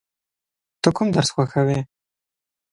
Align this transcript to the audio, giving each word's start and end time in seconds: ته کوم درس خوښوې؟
ته 0.81 0.89
کوم 0.95 1.07
درس 1.15 1.29
خوښوې؟ 1.33 1.79